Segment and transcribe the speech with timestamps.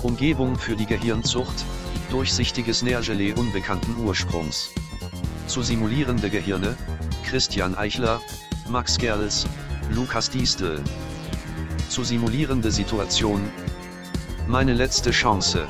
[0.03, 1.65] Umgebung für die Gehirnzucht,
[2.11, 4.75] durchsichtiges Nährgelee unbekannten Ursprungs.
[5.47, 6.77] Zu simulierende Gehirne,
[7.25, 8.21] Christian Eichler,
[8.69, 9.47] Max Gerls,
[9.91, 10.83] Lukas Diestel.
[11.89, 13.41] Zu simulierende Situation,
[14.49, 15.69] meine letzte Chance.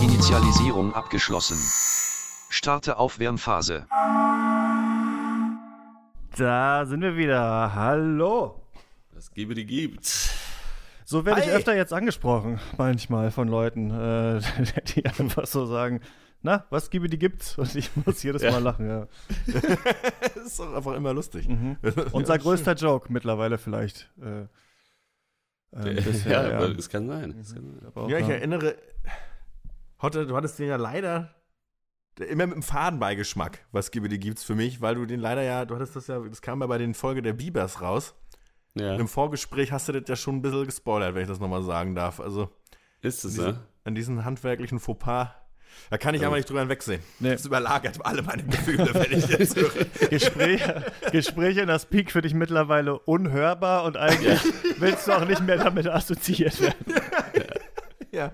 [0.00, 1.58] Initialisierung abgeschlossen.
[2.48, 3.86] Starte Aufwärmphase.
[6.36, 7.74] Da sind wir wieder.
[7.74, 8.62] Hallo.
[9.14, 10.30] Das gebe die gibt's.
[11.04, 14.40] So werde ich öfter jetzt angesprochen, manchmal von Leuten, äh,
[14.94, 16.00] die einfach so sagen,
[16.40, 17.58] na, was gebe die gibt's?
[17.58, 19.06] Und ich muss jedes Mal lachen, ja.
[19.46, 21.46] Das ist doch einfach immer lustig.
[22.12, 24.10] Unser größter Joke mittlerweile vielleicht.
[24.22, 24.42] Äh,
[25.72, 27.36] äh, bisher, ja, aber es kann sein.
[27.38, 28.08] Es kann sein.
[28.08, 28.76] Ja, ich erinnere,
[30.00, 31.34] Hotte, du hattest den ja leider
[32.20, 35.74] immer mit dem Fadenbeigeschmack, was Gibidi gibt's für mich, weil du den leider ja, du
[35.74, 38.14] hattest das ja, das kam ja bei den Folge der Bibers raus.
[38.74, 38.94] Ja.
[38.96, 41.94] Im Vorgespräch hast du das ja schon ein bisschen gespoilert, wenn ich das nochmal sagen
[41.94, 42.20] darf.
[42.20, 42.48] Also
[43.02, 43.60] Ist es, ne?
[43.84, 45.28] an diesen handwerklichen Fauxpas,
[45.90, 46.28] da kann ich Ja.
[46.28, 47.02] einfach nicht drüber hinwegsehen.
[47.18, 47.32] Nee.
[47.32, 49.70] Das überlagert alle meine Gefühle, wenn ich jetzt höre.
[50.10, 54.40] Gespräche, Gespräche in das Peak für dich mittlerweile unhörbar und eigentlich
[54.78, 56.94] willst du auch nicht mehr damit assoziiert werden.
[57.36, 57.42] Ja.
[58.12, 58.32] Ja.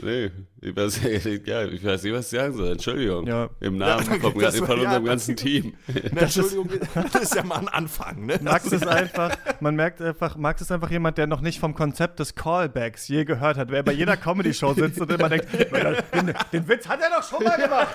[0.00, 1.00] Nee, ich weiß,
[1.44, 2.72] ja, ich weiß nicht, was ich sagen soll.
[2.72, 3.26] Entschuldigung.
[3.26, 3.48] Ja.
[3.60, 5.74] Im Namen Ja, vom, das von ja, unserem das- ganzen Team.
[6.12, 6.70] Na, Entschuldigung,
[7.12, 8.38] das ist ja mal ein Anfang, ne?
[8.40, 12.20] Max ist einfach, man merkt einfach, Max ist einfach jemand, der noch nicht vom Konzept
[12.20, 13.70] des Callbacks je gehört hat.
[13.70, 15.46] Wer bei jeder Comedy-Show sitzt und immer denkt,
[16.14, 17.88] den, den Witz hat er doch schon mal gemacht.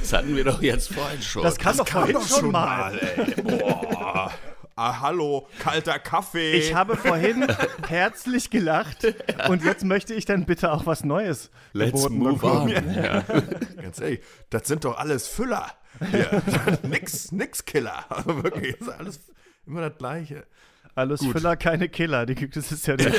[0.00, 1.44] Das hatten wir doch jetzt vorhin schon.
[1.44, 2.98] Das kann doch Kam vorhin doch schon mal.
[3.16, 3.42] ey.
[3.42, 4.32] Boah.
[4.80, 6.52] Ah, hallo, kalter Kaffee.
[6.52, 7.44] Ich habe vorhin
[7.88, 9.12] herzlich gelacht
[9.48, 12.76] und jetzt möchte ich dann bitte auch was Neues Let's move bekommen.
[12.76, 12.94] on.
[12.94, 13.22] Ja.
[13.82, 15.66] Ganz ehrlich, das sind doch alles Füller.
[16.12, 16.42] Hier.
[16.88, 18.04] nix, nix Killer.
[18.08, 19.32] Also wirklich, das ist alles
[19.66, 20.46] immer das Gleiche.
[20.94, 21.32] Alles Gut.
[21.32, 22.24] Füller, keine Killer.
[22.24, 23.10] Die, das ist ja die,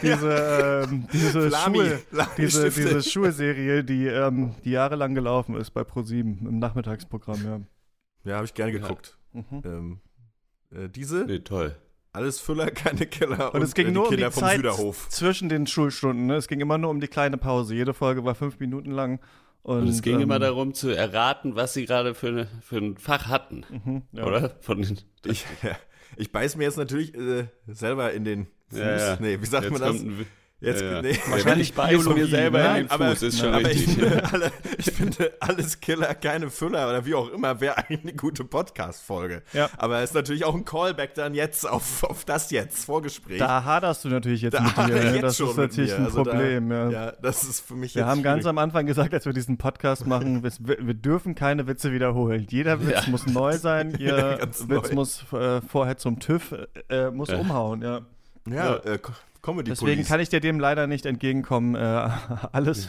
[0.00, 5.72] diese, ähm, diese, Flami, Schuhe, Flami diese, diese Schuhe-Serie, die, ähm, die jahrelang gelaufen ist
[5.72, 7.44] bei ProSieben im Nachmittagsprogramm.
[7.44, 7.60] Ja.
[8.24, 9.18] Ja, habe ich gerne geguckt.
[9.34, 9.62] Mhm.
[9.64, 10.00] Ähm,
[10.74, 11.76] äh, diese, Nee, toll.
[12.12, 13.54] alles Füller, keine Killer.
[13.54, 15.08] Und, es ging äh, nur um die Zeit Süderhof.
[15.08, 16.26] zwischen den Schulstunden.
[16.26, 16.36] Ne?
[16.36, 17.74] Es ging immer nur um die kleine Pause.
[17.74, 19.20] Jede Folge war fünf Minuten lang.
[19.62, 22.78] Und, Und es ging ähm, immer darum zu erraten, was sie gerade für, eine, für
[22.78, 23.64] ein Fach hatten.
[23.84, 24.24] mhm, ja.
[24.24, 24.56] Oder?
[24.60, 25.76] Von den, Ich, ja,
[26.16, 28.78] ich beiß mir jetzt natürlich äh, selber in den Fuß.
[28.80, 29.16] Ja, ja.
[29.20, 30.26] Nee, wie sagt Jetzt man das?
[30.62, 31.02] Jetzt, ja, ja.
[31.02, 31.18] nee.
[31.28, 32.68] Wahrscheinlich ich beiße mir selber ne?
[32.68, 33.94] in den aber, Fuß, ist schon aber ich, richtig.
[33.96, 38.12] finde alle, ich finde, alles Killer, keine Füller oder wie auch immer, wäre eigentlich eine
[38.14, 39.42] gute Podcast-Folge.
[39.52, 39.68] Ja.
[39.76, 43.38] Aber es ist natürlich auch ein Callback dann jetzt auf, auf das jetzt, Vorgespräch.
[43.40, 45.12] Da haderst du natürlich jetzt Da mit dir.
[45.14, 46.68] jetzt Das schon ist natürlich ein Also Problem.
[46.68, 46.90] Da, ja.
[47.06, 48.50] ja, das ist für mich Wir jetzt haben ganz schwierig.
[48.50, 52.46] am Anfang gesagt, als wir diesen Podcast machen, wir, wir dürfen keine Witze wiederholen.
[52.48, 53.10] Jeder Witz Ja.
[53.10, 53.94] muss neu sein.
[53.98, 54.94] Ihr Ganz Witz neu.
[54.94, 56.54] muss äh, vorher zum TÜV,
[56.88, 57.38] äh, muss Ja.
[57.38, 57.82] umhauen.
[57.82, 58.00] Ja.
[58.48, 58.98] Ja, äh,
[59.42, 60.08] Co- Comedy Deswegen Police.
[60.08, 61.74] kann ich dir dem leider nicht entgegenkommen.
[61.74, 61.78] Äh,
[62.52, 62.88] alles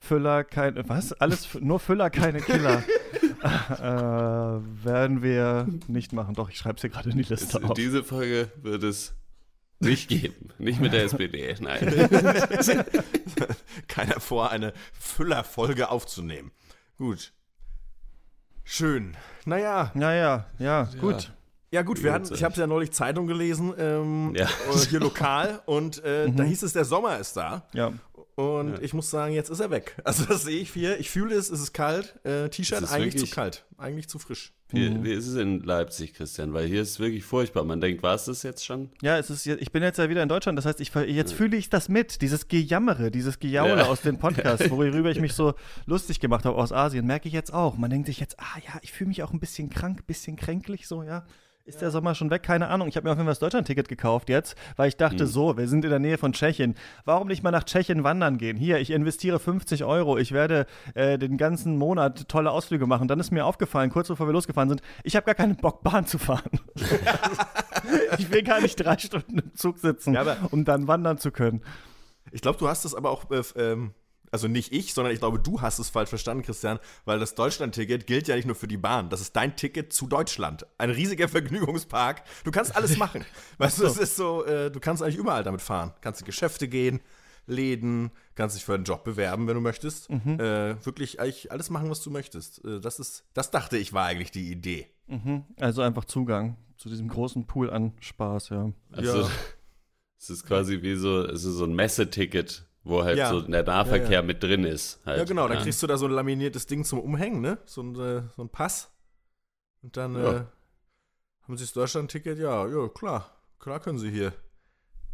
[0.00, 1.12] Füller, kein, was?
[1.14, 2.82] Alles nur Füller, keine Killer.
[3.42, 6.34] äh, werden wir nicht machen.
[6.34, 7.74] Doch, ich schreibe es hier gerade in die Liste auf.
[7.74, 9.14] Diese Folge wird es
[9.80, 10.48] nicht geben.
[10.58, 11.80] Nicht mit der SPD, nein.
[13.88, 16.50] keiner vor, eine Füllerfolge aufzunehmen.
[16.98, 17.32] Gut.
[18.64, 19.16] Schön.
[19.44, 21.32] Naja, Naja, ja, gut.
[21.72, 24.46] Ja gut, wir Ja, hatten, ich habe ja neulich Zeitung gelesen, ähm, Ja.
[24.46, 27.66] äh, hier lokal, und äh, da hieß es, der Sommer ist da.
[27.72, 27.92] Ja.
[28.34, 28.78] Und Ja.
[28.82, 29.96] ich muss sagen, jetzt ist er weg.
[30.04, 30.98] Also das sehe ich hier.
[31.00, 32.18] Ich fühle es, es ist kalt.
[32.24, 33.64] Äh, T-Shirt eigentlich wirklich- zu kalt.
[33.78, 34.52] Eigentlich zu frisch.
[34.70, 36.52] Wie, wie ist es in Leipzig, Christian?
[36.52, 37.62] Weil hier ist es wirklich furchtbar.
[37.62, 38.90] Man denkt, war es das jetzt schon?
[39.00, 41.32] Ja, es ist, jetzt- ich bin jetzt ja wieder in Deutschland, das heißt, ich, jetzt
[41.34, 43.86] fühle ich das mit, dieses Gejammere, dieses Gejaule Ja.
[43.86, 45.54] aus den Podcasts, worüber ich mich so
[45.86, 47.76] lustig gemacht habe aus Asien, merke ich jetzt auch.
[47.76, 50.88] Man denkt sich jetzt, ah ja, ich fühle mich auch ein bisschen krank, bisschen kränklich,
[50.88, 51.24] so, ja.
[51.66, 52.44] Ist der Sommer schon weg?
[52.44, 52.86] Keine Ahnung.
[52.86, 55.66] Ich habe mir auf jeden Fall das Deutschland-Ticket gekauft jetzt, weil ich dachte, so, wir
[55.66, 56.76] sind in der Nähe von Tschechien.
[57.04, 58.56] Warum nicht mal nach Tschechien wandern gehen?
[58.56, 60.16] Hier, ich investiere 50 Euro.
[60.16, 63.08] Ich werde äh, den ganzen Monat tolle Ausflüge machen.
[63.08, 66.06] Dann ist mir aufgefallen, kurz bevor wir losgefahren sind, ich habe gar keinen Bock, Bahn
[66.06, 66.60] zu fahren.
[68.18, 71.62] ich will gar nicht drei Stunden im Zug sitzen, Ja, um dann wandern zu können.
[72.30, 73.92] Ich glaube, du hast es aber auch, äh, ähm,
[74.36, 78.06] also nicht ich, sondern ich glaube, du hast es falsch verstanden, Christian, weil das Deutschland-Ticket
[78.06, 79.08] gilt ja nicht nur für die Bahn.
[79.08, 80.66] Das ist dein Ticket zu Deutschland.
[80.76, 82.22] Ein riesiger Vergnügungspark.
[82.44, 83.24] Du kannst alles machen.
[83.56, 85.94] weißt du, es ist so, äh, du kannst eigentlich überall damit fahren.
[86.02, 87.00] Kannst in Geschäfte gehen,
[87.46, 90.10] Läden, kannst dich für einen Job bewerben, wenn du möchtest.
[90.10, 90.38] Mhm.
[90.38, 92.62] Äh, wirklich eigentlich alles machen, was du möchtest.
[92.62, 94.86] Äh, das ist, das dachte ich, war eigentlich die Idee.
[95.06, 95.44] Mhm.
[95.58, 98.70] Also einfach Zugang zu diesem großen Pool an Spaß, ja.
[98.92, 99.30] Also, Ja.
[100.18, 103.30] es ist quasi wie so, es ist so ein Messeticket, wo halt Ja.
[103.30, 104.22] so der Nahverkehr Ja, ja.
[104.22, 105.00] mit drin ist.
[105.04, 105.18] Halt.
[105.18, 107.58] Ja, genau, dann kriegst du da so ein laminiertes Ding zum Umhängen, ne?
[107.66, 108.90] So ein, äh, so ein Pass.
[109.82, 110.44] Und dann äh,
[111.42, 113.30] haben sie das Deutschland-Ticket, ja, ja, klar.
[113.58, 114.32] Klar können sie hier,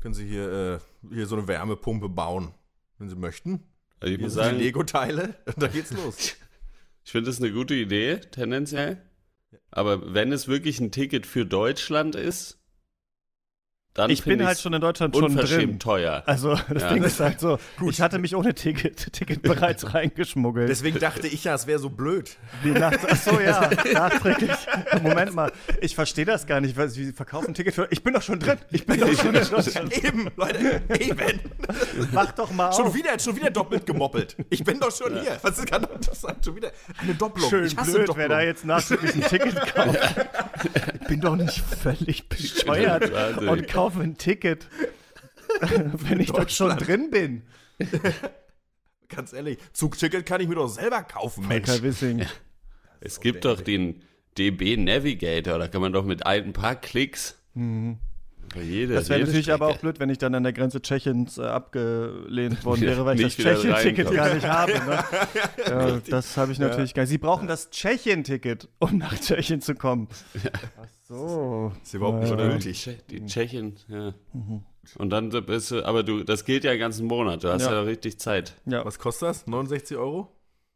[0.01, 0.81] können sie hier,
[1.11, 2.55] äh, hier so eine Wärmepumpe bauen,
[2.99, 3.63] wenn sie möchten.
[4.01, 6.35] Also ich Hier muss sagen, Lego-Teile, und da geht's los.
[7.05, 9.01] ich finde das eine gute Idee, tendenziell.
[9.71, 12.59] Aber wenn es wirklich ein Ticket für Deutschland ist,
[13.95, 15.79] dann Ich bin halt schon in Deutschland schon drin.
[15.79, 16.23] teuer.
[16.27, 16.93] Also das Ja.
[16.95, 17.59] Ding ist halt so,
[17.89, 20.69] ich hatte mich ohne Ticket, Ticket bereits reingeschmuggelt.
[20.69, 22.37] Deswegen dachte ich ja, es wäre so blöd.
[22.65, 24.51] Nachts, ach so, ja, nachträglich.
[25.03, 26.77] Moment mal, ich verstehe das gar nicht.
[26.91, 27.87] Sie verkaufen ein Ticket für.
[27.91, 28.59] Ich bin doch schon drin.
[28.71, 30.05] Ich bin doch schon in Deutschland.
[30.05, 31.41] Eben, Leute, eben.
[32.13, 32.95] Mach doch mal Schon auf.
[32.95, 34.37] wieder, schon wieder doppelt gemoppelt.
[34.51, 35.37] Ich bin doch schon hier.
[35.43, 36.37] Was kann das sein?
[36.45, 37.51] Schon wieder eine Doppelung.
[37.51, 38.31] Schön ich hasse blöd, Doppelung.
[38.31, 39.99] wer da jetzt nachträglich ein Ticket kauft.
[41.03, 43.11] Ich bin doch nicht völlig bescheuert
[43.41, 44.69] und kaufe ein Ticket,
[45.61, 47.43] wenn ich doch schon drin bin.
[49.09, 51.83] Ganz ehrlich, Zugticket kann ich mir doch selber kaufen, Mensch.
[51.83, 52.25] Wissing.
[53.01, 54.03] Es gibt doch den
[54.39, 57.37] DB Navigator, da kann man doch mit ein paar Klicks.
[57.55, 57.97] Für
[58.61, 58.97] jede, Mhm.
[58.97, 62.65] Das wäre natürlich aber auch blöd, wenn ich dann an der Grenze Tschechiens äh, abgelehnt
[62.65, 64.73] worden Ja, wäre, weil ich das Tschechien-Ticket gar nicht habe.
[64.73, 65.05] Ne?
[65.67, 67.11] ja, das habe ich natürlich gar nicht.
[67.11, 70.09] Sie brauchen das Tschechien-Ticket, um nach Tschechien zu kommen.
[70.81, 71.73] Ach so.
[71.83, 72.37] Ist überhaupt nicht Ja.
[72.37, 72.81] Die, nötig.
[72.83, 74.15] Tsche die Tschechen, ja.
[74.99, 77.73] Und dann bist du, aber du, das gilt ja den ganzen Monat, du hast Ja.
[77.73, 78.55] ja, richtig Zeit.
[78.67, 79.47] Ja, Was kostet das?
[79.47, 80.29] 69 Euro?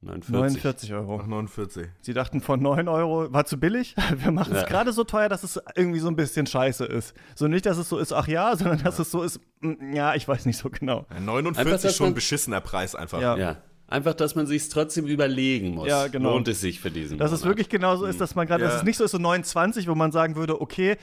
[0.06, 0.32] 49.
[0.62, 1.20] 49 Euro.
[1.22, 1.86] Ach, 49.
[2.00, 3.94] Sie dachten von 9 Euro war zu billig.
[4.16, 4.66] Wir machen es Ja.
[4.68, 7.14] gerade so teuer, dass es irgendwie so ein bisschen scheiße ist.
[7.34, 10.14] So nicht, dass es so ist, ach ja, sondern dass es so ist, mm, ja,
[10.14, 11.06] ich weiß nicht so genau.
[11.12, 13.20] Ja, 49 Einfach, schon man- beschissener Preis einfach.
[13.20, 13.36] Ja.
[13.36, 13.56] Ja.
[13.88, 15.86] Einfach, dass man sich trotzdem überlegen muss.
[15.86, 16.30] Ja, genau.
[16.32, 17.50] Lohnt es sich für diesen Dass es Monat?
[17.52, 18.68] wirklich genauso ist, dass man gerade, Ja.
[18.70, 20.96] dass es nicht so ist, so 29, wo man sagen würde, okay,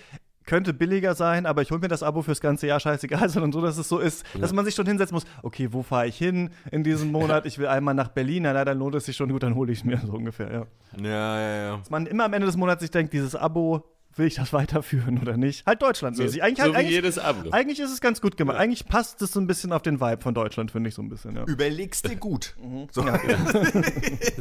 [0.45, 3.61] könnte billiger sein, aber ich hole mir das Abo fürs ganze Jahr, scheißegal, sondern so,
[3.61, 6.49] dass es so ist, dass man sich schon hinsetzen muss, okay, wo fahre ich hin
[6.71, 7.45] in diesem Monat?
[7.45, 9.79] Ich will einmal nach Berlin, na, dann lohnt es sich schon gut, dann hole ich
[9.79, 10.65] es mir so ungefähr, ja.
[11.01, 11.63] ja, ja.
[11.63, 11.77] ja.
[11.77, 13.83] Dass man immer am Ende des Monats sich denkt, dieses Abo,
[14.15, 15.65] will ich das weiterführen oder nicht?
[15.65, 16.37] Halt deutschlandmäßig.
[16.37, 17.49] So, eigentlich, so halt, wie eigentlich, jedes Abo.
[17.51, 18.57] eigentlich ist es ganz gut gemacht.
[18.57, 21.09] Eigentlich passt es so ein bisschen auf den Vibe von Deutschland, finde ich so ein
[21.09, 21.43] bisschen, ja.
[21.45, 22.55] Überlegst dir gut.
[22.61, 22.87] Mhm.
[22.91, 23.05] So.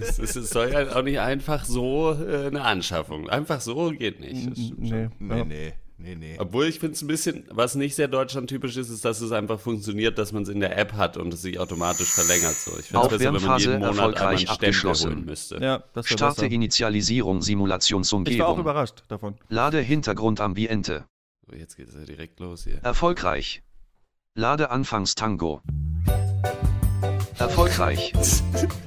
[0.00, 3.28] Es, es, es soll ja auch nicht einfach so äh, eine Anschaffung.
[3.28, 4.78] Einfach so geht nicht.
[4.78, 5.44] Nee, Nee, ja.
[5.44, 5.72] nee,
[6.02, 6.36] nee, nee.
[6.38, 9.58] Obwohl ich finde es ein bisschen, was nicht sehr deutschlandtypisch ist, ist, dass es einfach
[9.60, 12.54] funktioniert, dass man es in der App hat und es sich automatisch verlängert.
[12.54, 12.72] So.
[12.78, 15.10] Ich finde es besser, wenn man jeden Monat einmal einen erfolgreich Stempel abgeschlossen.
[15.10, 15.56] holen müsste.
[15.62, 16.52] ja, das Starte besser.
[16.52, 18.58] Initialisierung Ich war auch Simulationsumgebung.
[18.58, 19.34] überrascht davon.
[19.48, 21.04] Lade Hintergrundambiente.
[21.48, 22.78] So, jetzt geht es ja direkt los hier.
[22.82, 23.62] Erfolgreich.
[24.34, 25.60] Lade Anfangstango.
[27.38, 28.12] Erfolgreich.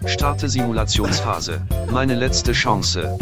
[0.06, 1.68] Starte Simulationsphase.
[1.92, 3.18] Meine letzte Chance.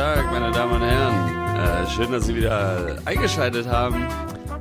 [0.00, 1.84] Tag, meine Damen und Herren.
[1.84, 4.06] Äh, schön, dass Sie wieder eingeschaltet haben.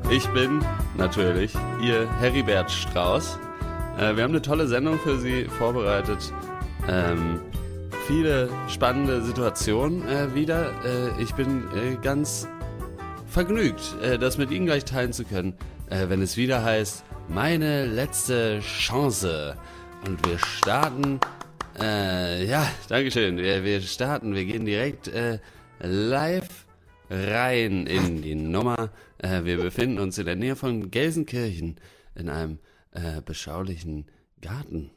[0.09, 0.59] Ich bin
[0.97, 3.39] natürlich Ihr Heribert Strauß.
[3.97, 6.33] Äh, wir haben eine tolle Sendung für Sie vorbereitet.
[6.89, 7.39] Ähm,
[8.05, 10.71] viele spannende Situationen äh, wieder.
[10.83, 12.45] Äh, ich bin äh, ganz
[13.25, 15.53] vergnügt, äh, das mit Ihnen gleich teilen zu können,
[15.87, 19.55] wenn es wieder heißt, meine letzte Chance.
[20.05, 21.21] Und wir starten,
[21.81, 25.39] äh, ja, Dankeschön, wir, wir starten, wir gehen direkt äh,
[25.79, 26.65] live
[27.09, 28.89] rein in die Nummer.
[29.17, 31.79] Äh, wir befinden uns in der Nähe von Gelsenkirchen
[32.15, 32.59] in einem
[32.91, 34.07] äh, beschaulichen
[34.41, 34.91] Garten.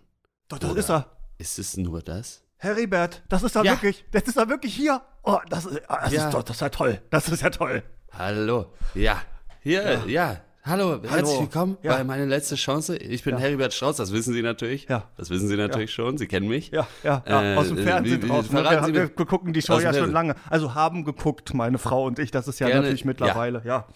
[0.48, 1.16] Doch, Oder ist er.
[1.38, 2.42] Ist es nur das?
[2.56, 3.72] Heribert, das ist er Ja.
[3.72, 4.04] wirklich.
[4.12, 5.02] Das ist er wirklich hier.
[5.24, 6.26] Oh, das ist, ah, das Ja.
[6.26, 7.02] ist doch, das ist ja toll.
[7.10, 7.82] Das ist ja toll.
[8.12, 8.72] Hallo.
[8.94, 9.22] Ja.
[9.62, 10.40] Hier, ja.
[10.64, 11.96] Hallo, herzlich willkommen Ja.
[11.96, 12.96] bei meine letzte Chance.
[12.96, 13.40] Ich bin Ja.
[13.40, 14.86] Heribert Strauß, das wissen Sie natürlich.
[14.88, 15.08] Ja.
[15.16, 16.70] Das wissen Sie natürlich schon, Sie kennen mich.
[16.70, 17.54] Ja, ja, ja.
[17.54, 18.52] Äh, aus dem Fernsehen wie- wie- draußen.
[18.52, 18.64] Wir,
[18.94, 20.12] wir, mir- gucken die Show ja schon Fernsehen.
[20.12, 20.36] lange.
[20.48, 22.30] Also haben geguckt, meine Frau und ich.
[22.30, 23.86] Das ist ja Gerne, natürlich mittlerweile, ja.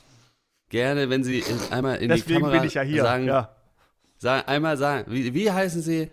[0.68, 3.02] Gerne, wenn Sie in, einmal in die Deswegen Kamera bin ich ja hier.
[3.02, 3.54] sagen, ja.
[4.18, 6.11] sagen, einmal sagen, wie, wie heißen Sie,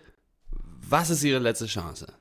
[0.88, 2.14] was ist Ihre letzte Chance?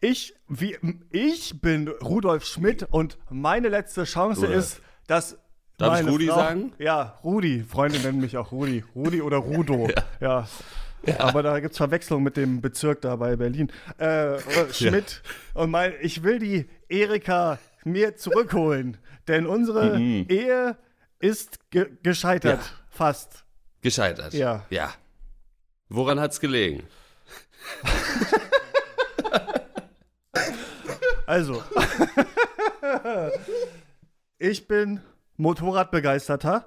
[0.00, 0.76] Ich, wie,
[1.10, 4.56] ich bin Rudolf Schmidt und meine letzte Chance Rudolf.
[4.58, 5.36] ist, dass.
[5.76, 6.72] Darf ich meine Rudi Frau, sagen?
[6.78, 7.64] Ja, Rudi.
[7.64, 8.84] Freunde nennen mich auch Rudi.
[8.94, 9.88] Rudi oder Rudo.
[10.20, 10.46] ja.
[11.18, 13.70] Aber da gibt es Verwechslung mit dem Bezirk da bei Berlin.
[13.98, 14.38] Äh,
[14.72, 15.22] Schmidt.
[15.52, 18.96] Und mein, ich will die Erika mir zurückholen.
[19.28, 20.26] Denn unsere Mhm.
[20.28, 20.76] Ehe
[21.18, 22.60] ist ge gescheitert.
[22.60, 22.70] Ja.
[22.88, 23.44] Fast.
[23.82, 24.32] Gescheitert.
[24.34, 24.64] Ja.
[24.70, 24.92] Ja.
[25.88, 26.84] Woran hat's gelegen?
[31.26, 31.62] Also.
[34.38, 35.00] ich bin
[35.36, 36.64] Motorradbegeisterter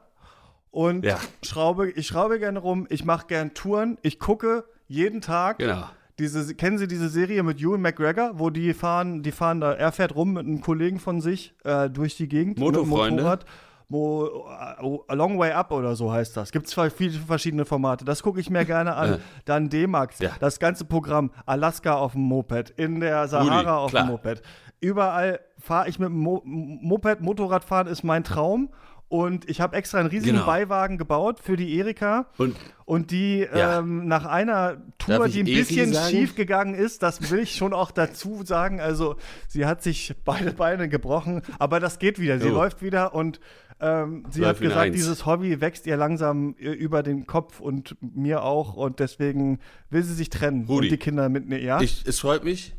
[0.71, 1.17] und Ja.
[1.43, 5.59] schraube, ich schraube gerne rum, ich mache gern Touren, ich gucke jeden Tag.
[5.59, 5.83] Genau.
[6.19, 9.91] Diese, kennen Sie diese Serie mit Ewan McGregor, wo die fahren, die fahren da, er
[9.91, 13.21] fährt rum mit einem Kollegen von sich äh, durch die Gegend mit dem Motofreunde?
[13.23, 13.45] Motorrad.
[13.89, 16.51] Mo, äh, A Long Way Up oder so heißt das.
[16.51, 18.03] Gibt zwar viele verschiedene Formate.
[18.03, 19.13] Das gucke ich mir gerne an.
[19.13, 19.17] Äh.
[19.45, 20.31] Dann D-Max, Ja.
[20.41, 24.03] das ganze Programm Alaska auf dem Moped, in der Sahara Rudi, auf klar.
[24.05, 24.41] dem Moped.
[24.79, 27.21] Überall fahre ich mit dem Mo Moped.
[27.21, 28.69] Motorradfahren ist mein Traum.
[29.09, 30.45] Und ich habe extra einen riesigen Genau.
[30.45, 32.27] Beiwagen gebaut für die Erika.
[32.37, 33.79] Und Und die Ja.
[33.79, 36.09] ähm, nach einer Tour, die ein bisschen sagen?
[36.09, 38.81] schief gegangen ist, das will ich schon auch dazu sagen.
[38.81, 39.15] Also
[39.47, 42.37] sie hat sich beide Beine gebrochen, aber das geht wieder.
[42.39, 42.53] Sie Oh.
[42.53, 43.39] läuft wieder und
[43.79, 47.95] ähm, sie Läuft hat gesagt, dieses Hobby wächst ihr langsam äh, über den Kopf und
[48.01, 51.63] mir auch und deswegen will sie sich trennen Rudi, und die Kinder mitnehmen.
[51.63, 52.75] Ja, ich, es freut mich.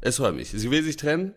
[0.00, 0.50] Es freut mich.
[0.50, 1.34] Sie will sich trennen.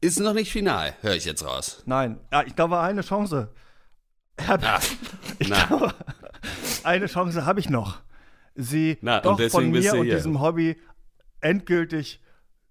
[0.00, 1.82] Ist noch nicht final, höre ich jetzt raus.
[1.86, 3.52] nein, ja, ich glaube eine Chance.
[4.36, 4.80] Ah,
[5.38, 5.94] Ich na, glaube,
[6.82, 8.00] eine Chance habe ich noch,
[8.54, 10.76] sie Na, doch von mir und diesem Hobby
[11.40, 12.20] endgültig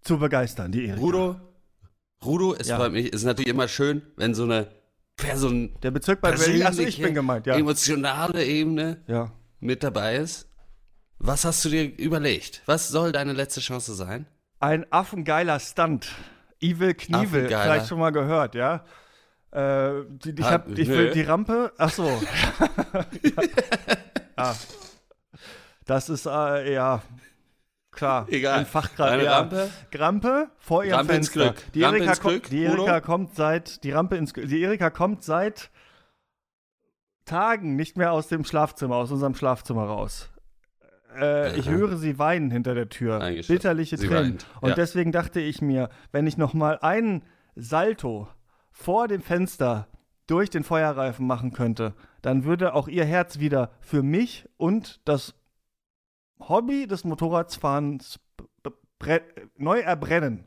[0.01, 1.01] zu begeistern, die Erika.
[1.01, 1.39] Rudo,
[2.23, 2.77] Rudo, es Ja.
[2.77, 3.07] freut mich.
[3.07, 4.69] Es ist natürlich immer schön, wenn so eine
[5.15, 7.55] Person Der Bezirk bei Berlin, also ich bin gemeint, ja.
[7.55, 9.31] emotionale Ebene Ja.
[9.59, 10.47] mit dabei ist.
[11.17, 12.61] Was hast du dir überlegt?
[12.65, 14.27] Was soll deine letzte Chance sein?
[14.63, 16.07] Ein affengeiler Stunt.
[16.61, 18.85] Evil Knievel, vielleicht schon mal gehört, ja.
[19.51, 22.07] Äh, die, ich, Ah, hab, ich will die Rampe, ach so.
[24.37, 24.55] ah.
[25.85, 27.01] Das ist, äh, ja,
[27.91, 28.25] klar.
[28.29, 28.59] Egal.
[28.59, 29.39] Ein Fachgrad, Eine ja.
[29.39, 29.69] Rampe?
[29.93, 31.53] Rampe vor ihrem Rampe ins Fenster.
[31.55, 31.73] Glück.
[31.73, 34.61] Die Rampe Erika, ins kommt, Glück, die Erika kommt seit, die Rampe ins Glück, die
[34.61, 35.71] Erika kommt seit
[37.25, 40.29] Tagen nicht mehr aus dem Schlafzimmer, aus unserem Schlafzimmer raus.
[41.19, 43.19] Äh, ich höre sie weinen hinter der Tür.
[43.47, 44.33] Bitterliche Sie Tränen.
[44.33, 44.75] weint, Und ja.
[44.75, 47.23] deswegen dachte ich mir, wenn ich noch mal einen
[47.55, 48.27] Salto
[48.71, 49.87] vor dem Fenster
[50.27, 55.35] durch den Feuerreifen machen könnte, dann würde auch ihr Herz wieder für mich und das
[56.39, 58.19] Hobby des Motorradfahrens
[59.57, 60.45] neu erbrennen.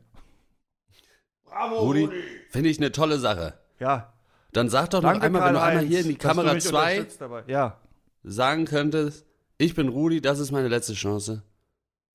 [1.71, 2.09] Rudi,
[2.49, 3.53] finde ich eine tolle Sache.
[3.79, 4.13] Ja.
[4.53, 6.77] Dann sag doch noch Danke, einmal, wenn du einmal hier in die Kamera mich 2
[6.79, 7.43] unterstützt dabei.
[7.47, 7.79] Ja.
[8.23, 9.26] sagen könntest,
[9.57, 11.43] ich bin Rudi, das ist meine letzte Chance.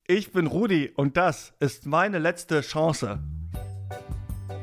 [0.06, 3.20] Ich bin Rudi und das ist meine letzte Chance.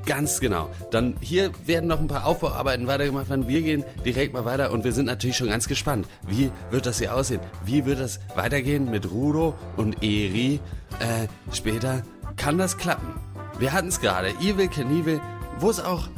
[0.05, 0.69] Ganz genau.
[0.91, 3.47] Dann hier werden noch ein paar Aufbauarbeiten weitergemacht werden.
[3.47, 6.07] Wir gehen direkt mal weiter und wir sind natürlich schon ganz gespannt.
[6.27, 7.41] Wie wird das hier aussehen?
[7.63, 10.59] Wie wird es weitergehen mit Rudo und Eri?
[10.99, 12.03] Äh, später
[12.37, 13.13] kann das klappen.
[13.59, 14.29] Wir hatten es gerade.
[14.41, 15.21] Evil Knievel,
[15.59, 16.09] wo es auch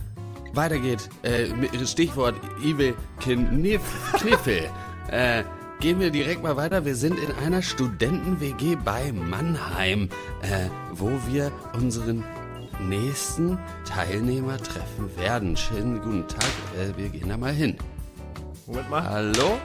[0.53, 1.09] weitergeht.
[1.23, 1.47] Äh,
[1.85, 3.81] Stichwort Evil Kniff,
[4.13, 4.69] Kniffel.
[5.09, 5.43] äh,
[5.81, 6.85] gehen wir direkt mal weiter.
[6.85, 10.09] Wir sind in einer Studenten-WG bei Mannheim,
[10.43, 12.23] äh, wo wir unseren
[12.79, 15.57] nächsten Teilnehmer treffen werden.
[15.57, 17.77] Schönen guten Tag, äh, wir gehen da mal hin.
[18.67, 19.03] Moment mal.
[19.09, 19.57] Hallo?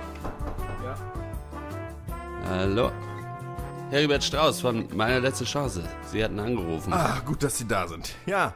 [2.49, 2.91] Hallo?
[3.91, 5.85] Heribert Strauß von Meine letzte Chance.
[6.11, 6.93] Sie hatten angerufen.
[6.93, 8.15] Ah, gut, dass Sie da sind.
[8.25, 8.55] Ja.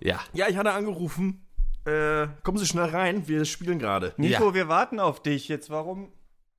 [0.00, 0.18] Ja.
[0.32, 1.46] Ja, ich hatte angerufen.
[1.84, 4.12] Äh, kommen Sie schnell rein, wir spielen gerade.
[4.16, 4.54] Nico, Ja.
[4.54, 5.46] wir warten auf dich.
[5.48, 6.08] Jetzt warum?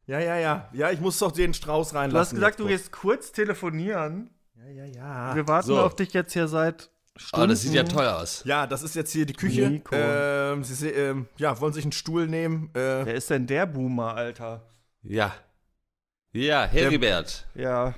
[0.08, 0.70] Ja, ja, ja.
[0.74, 2.12] Ja, ich muss doch den Strauß reinlassen.
[2.14, 4.30] Du hast gesagt, jetzt du gehst kurz telefonieren.
[4.56, 5.36] Ja, ja, ja.
[5.36, 5.80] Wir warten So.
[5.82, 7.44] auf dich jetzt hier seit Stunden.
[7.46, 8.44] Oh, das sieht ja toll aus.
[8.46, 9.82] Ja, das ist jetzt hier die Küche.
[9.92, 12.70] Ähm, Sie ähm, ja, wollen sich einen Stuhl nehmen.
[12.74, 14.66] Äh, Wer ist denn der Boomer, Alter?
[15.04, 15.34] Ja.
[16.32, 17.46] Ja, Heribert.
[17.56, 17.96] Ja.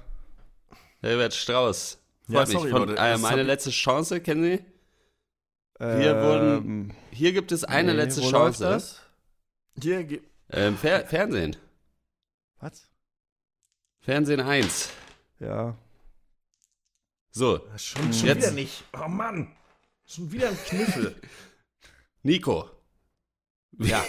[1.02, 2.00] Heribert Strauß.
[2.28, 2.58] Ja, Freut mich.
[2.58, 4.66] sorry, Von, Leute, äh, meine letzte Chance, kennen Sie?
[5.80, 8.64] Wir ähm, wurden- Hier gibt es eine nee, letzte wo läuft Chance.
[8.64, 9.02] Das?
[9.82, 10.20] hier,
[10.52, 11.56] Ähm, Fer Fernsehen.
[12.60, 12.88] Was?
[14.02, 14.90] Fernsehen 1.
[15.40, 15.78] Ja.
[17.32, 18.84] So, schon, schon Jetzt- wieder nicht.
[18.94, 19.56] Oh Mann.
[20.06, 21.16] Schon wieder ein Kniffel.
[22.24, 22.70] Nico.
[23.78, 24.04] Ja.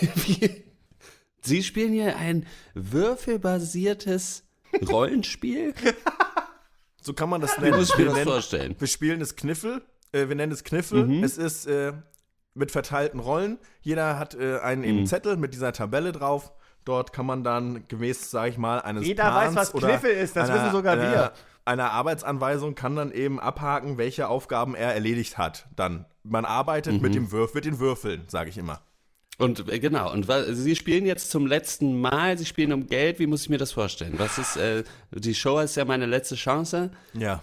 [1.43, 4.45] Sie spielen hier ein würfelbasiertes
[4.89, 5.75] Rollenspiel?
[7.03, 7.77] so kann man das nennen.
[7.79, 8.77] muss ich mir Wir das nennen- vorstellen?
[8.79, 9.83] Wir spielen es Kniffel.
[10.13, 11.07] Äh, wir nennen es Kniffel.
[11.07, 11.23] Mhm.
[11.25, 11.93] Es ist äh,
[12.55, 13.59] mit verteilten Rollen.
[13.81, 15.07] Jeder hat äh, einen eben Mhm.
[15.07, 16.53] Zettel mit dieser Tabelle drauf.
[16.85, 20.11] Dort kann man dann gemäß, sag ich mal, eines Jeder Plans weiß, was oder Kniffel
[20.13, 21.33] ist, das wissen sogar einer, wir.
[21.67, 25.67] Einer Arbeitsanweisung kann dann eben abhaken, welche Aufgaben er erledigt hat.
[25.77, 27.01] Dann man arbeitet Mhm.
[27.03, 28.81] mit dem Würf, mit den Würfeln, sage ich immer.
[29.39, 33.27] Und äh, genau, und Sie spielen jetzt zum letzten Mal, Sie spielen um Geld, wie
[33.27, 34.15] muss ich mir das vorstellen?
[34.19, 36.91] Was ist, äh, die Show ist ja meine letzte Chance.
[37.15, 37.43] Ja.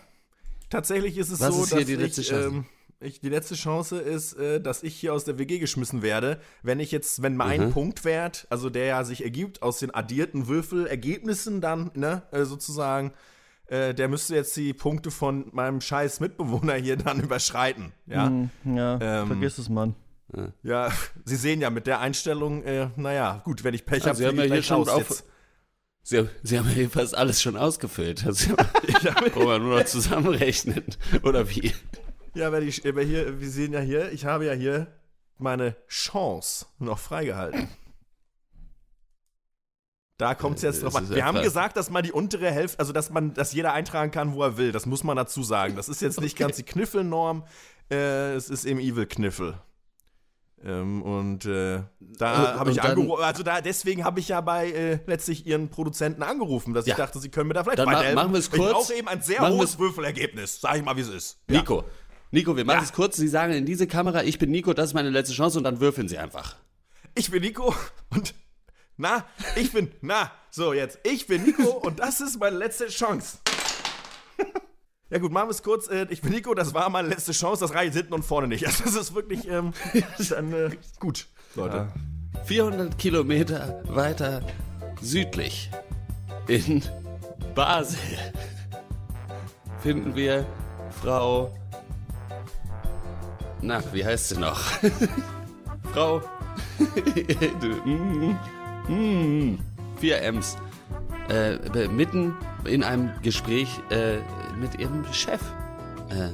[0.70, 2.48] Tatsächlich ist es Was so, ist hier dass die letzte ich Chance?
[2.50, 2.66] ähm,
[3.00, 6.80] Ich, die letzte Chance ist, äh, dass ich hier aus der WG geschmissen werde, wenn
[6.80, 7.72] ich jetzt, wenn mein Mhm.
[7.72, 13.14] Punktwert, also der ja sich ergibt aus den addierten Würfelergebnissen dann, ne, äh, sozusagen,
[13.68, 17.92] äh, der müsste jetzt die Punkte von meinem scheiß Mitbewohner hier dann überschreiten.
[18.08, 19.94] Ja, Hm, ja, Ähm, vergiss es, Mann.
[20.64, 20.90] ja,
[21.26, 24.26] Sie sehen ja mit der Einstellung, äh, naja, gut, wenn ich Pech Ah, habe, Sie
[24.26, 25.24] haben ja hier schon auf- jetzt.
[26.02, 28.26] Sie, haben- Sie haben ja fast alles schon ausgefüllt.
[28.26, 28.52] Also,
[29.36, 30.84] wollen wir nur noch zusammenrechnen.
[31.22, 31.74] Oder wie?
[32.38, 34.88] Ja, aber, die, aber hier, wir sehen ja hier, ich habe ja hier
[35.38, 37.68] meine Chance noch freigehalten.
[40.18, 41.10] Da kommt es jetzt Äh, drauf an.
[41.10, 44.34] Wir haben gesagt, dass man die untere Hälfte, also dass man, dass jeder eintragen kann,
[44.34, 44.72] wo er will.
[44.72, 45.76] Das muss man dazu sagen.
[45.76, 47.44] Das ist jetzt nicht ganz die Kniffelnorm.
[47.92, 49.60] Äh, es ist eben Evil-Kniffel.
[50.64, 55.00] Ähm, und äh, da habe ich angerufen, also da, deswegen habe ich ja bei äh,
[55.06, 56.94] letztlich ihren Produzenten angerufen, dass Ja.
[56.94, 58.16] ich dachte, sie können mir da vielleicht Dann ma- weiterhelfen.
[58.16, 58.72] machen wir es Ich kurz.
[58.72, 60.60] brauche eben ein sehr Machen hohes es- Würfelergebnis.
[60.60, 61.40] Sag ich mal, wie es ist.
[61.48, 61.60] Ja.
[62.32, 62.56] Nico.
[62.58, 62.84] Wir machen Ja.
[62.84, 63.18] es kurz.
[63.18, 65.80] Sie sagen in diese Kamera, ich bin Nico, das ist meine letzte Chance und dann
[65.80, 66.56] würfeln Sie einfach.
[67.16, 67.74] Ich bin Nico
[68.10, 68.34] und
[68.98, 73.38] na, ich bin na, so jetzt, ich bin Nico und das ist meine letzte Chance.
[75.10, 75.88] Ja gut, machen wir es kurz.
[75.88, 78.66] Äh, ich bin Nico, das war meine letzte Chance, das reicht hinten und vorne nicht.
[78.68, 79.72] Also das ist wirklich ähm,
[80.30, 80.70] dann, äh,
[81.00, 81.88] gut, Leute.
[82.44, 84.42] 400 Kilometer weiter
[85.02, 85.70] südlich
[86.50, 86.84] in
[87.56, 87.98] Basel
[89.82, 90.46] finden wir
[91.02, 91.54] Frau.
[93.62, 94.60] Na, wie heißt sie noch?
[95.94, 96.22] Frau.
[97.60, 98.38] Du, mm,
[98.88, 99.60] mm,
[100.00, 100.58] vier M's.
[101.30, 102.36] Äh, mitten
[102.66, 104.18] in einem Gespräch äh,
[104.60, 105.42] mit ihrem Chef.
[106.10, 106.30] Äh,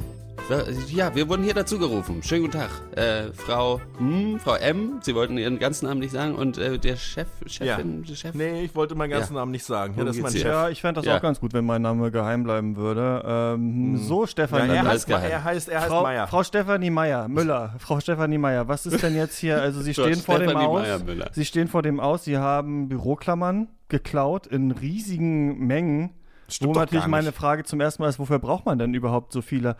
[0.89, 2.21] ja, wir wurden hier dazu gerufen.
[2.21, 2.69] Schönen guten Tag.
[2.95, 6.97] Äh, Frau, hm, Frau M, Sie wollten Ihren ganzen Namen nicht sagen und äh, der
[6.97, 8.35] Chef, Chefin, der Chef.
[8.35, 9.39] Nee, ich wollte meinen ganzen Ja.
[9.39, 9.95] Namen nicht sagen.
[9.97, 10.43] Ja, das ist mein Chef.
[10.43, 11.17] Ja, ich fände das Ja.
[11.17, 13.23] auch ganz gut, wenn mein Name geheim bleiben würde.
[13.25, 16.27] Ähm, So, Stefan, Ja, er, heißt, er heißt, er heißt Frau, Meier.
[16.27, 19.61] Frau Stefanie Meier, Müller, Frau Stefanie Meier, was ist denn jetzt hier?
[19.61, 20.81] Also Sie stehen vor dem Aus.
[20.81, 21.29] Meyer-Müller.
[21.31, 26.11] Sie stehen vor dem Aus, Sie haben Büroklammern geklaut in riesigen Mengen.
[26.49, 27.31] Stimmt wo natürlich meine.
[27.31, 29.77] Frage zum ersten Mal ist, wofür braucht man denn überhaupt so viele?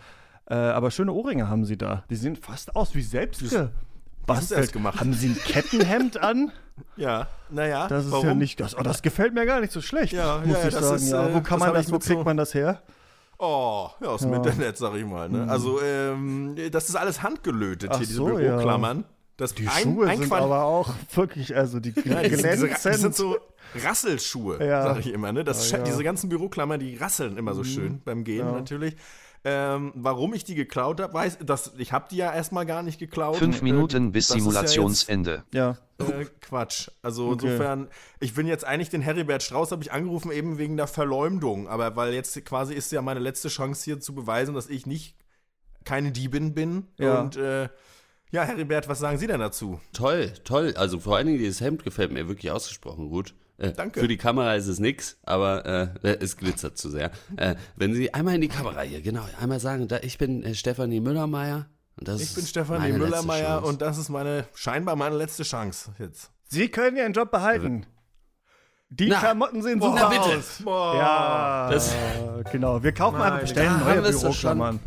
[0.54, 2.04] Äh, aber schöne Ohrringe haben Sie da.
[2.10, 4.48] Die sehen fast aus wie selbst gebastelt.
[4.50, 5.00] selbst gemacht.
[5.00, 6.52] Haben Sie ein Kettenhemd an?
[6.98, 8.26] Ja, naja, Das ist warum?
[8.26, 10.74] ja nicht, das, oh, das gefällt mir gar nicht so schlecht, Ja, muss ja, ich
[10.74, 10.96] sagen.
[10.96, 11.28] ist, ja.
[11.28, 12.82] äh, Wo kann das man das, wo so- kriegt man das her?
[13.38, 14.34] Oh, ja, aus dem.
[14.34, 15.30] Internet, sag ich mal.
[15.30, 15.46] Ne?
[15.48, 18.26] Also, ähm, das ist alles handgelötet Ach hier, diese so.
[18.26, 19.04] Büroklammern.
[19.38, 22.72] Das Die ein, Schuhe ein sind Quadrat- aber auch wirklich, also die glänzend.
[22.84, 23.38] das sind so
[23.84, 24.82] Rasselschuhe, Ja.
[24.84, 25.32] sag ich immer.
[25.32, 25.44] Ne?
[25.44, 25.84] Das, Ja, ja.
[25.84, 28.96] Diese ganzen Büroklammern, die rasseln immer so schön beim Gehen natürlich.
[29.46, 32.98] Ähm, warum ich die geklaut habe, weiß das, ich habe die ja erstmal gar nicht
[32.98, 33.36] geklaut.
[33.36, 35.44] Fünf Äh, Minuten bis das ist ja Simulationsende.
[35.54, 36.90] ja, Äh, Quatsch.
[37.02, 37.48] Also Okay.
[37.48, 37.90] insofern,
[38.22, 41.68] ich bin jetzt eigentlich den Heribert Strauß, habe ich angerufen, eben wegen der Verleumdung.
[41.68, 45.18] Aber weil jetzt quasi ist ja meine letzte Chance hier zu beweisen, dass ich nicht
[45.84, 46.88] keine Diebin bin.
[46.98, 47.20] Ja.
[47.22, 47.68] Und äh,
[48.32, 49.80] ja, Heribert, was sagen Sie denn dazu?
[49.92, 50.74] Toll, toll.
[50.78, 53.36] Also vor allen Dingen dieses Hemd gefällt mir wirklich ausgesprochen gut.
[53.58, 54.00] Äh, Danke.
[54.00, 55.66] Für die Kamera ist es nix, aber
[56.04, 57.12] äh, es glitzert zu sehr.
[57.38, 60.56] Äh, wenn Sie einmal in die Kamera hier, genau, einmal sagen, da, ich bin äh,
[60.56, 61.68] Stefanie Müllermeier.
[61.96, 63.68] Und das Ich bin Stefanie Müllermeier Chance.
[63.70, 66.32] und das ist meine, scheinbar meine letzte Chance jetzt.
[66.46, 67.86] Sie können Ihren Job behalten.
[68.90, 70.38] Die Na, Klamotten sehen boah, super na bitte.
[70.40, 70.62] aus.
[70.64, 70.96] Boah.
[70.96, 71.96] Ja, Das-
[72.52, 72.82] genau.
[72.84, 74.02] Wir kaufen Nein, einfach, bestellen neue.
[74.12, 74.80] Büroklammern.